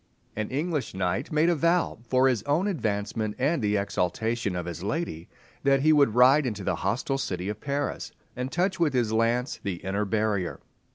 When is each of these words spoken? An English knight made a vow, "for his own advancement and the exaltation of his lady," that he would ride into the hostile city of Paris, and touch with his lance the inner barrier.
An 0.35 0.49
English 0.49 0.95
knight 0.95 1.31
made 1.31 1.47
a 1.47 1.53
vow, 1.53 1.99
"for 2.09 2.27
his 2.27 2.41
own 2.47 2.65
advancement 2.65 3.35
and 3.37 3.61
the 3.61 3.77
exaltation 3.77 4.55
of 4.55 4.65
his 4.65 4.81
lady," 4.81 5.29
that 5.61 5.81
he 5.81 5.93
would 5.93 6.15
ride 6.15 6.47
into 6.47 6.63
the 6.63 6.77
hostile 6.77 7.19
city 7.19 7.49
of 7.49 7.61
Paris, 7.61 8.11
and 8.35 8.51
touch 8.51 8.79
with 8.79 8.93
his 8.93 9.13
lance 9.13 9.59
the 9.61 9.75
inner 9.75 10.05
barrier. 10.05 10.59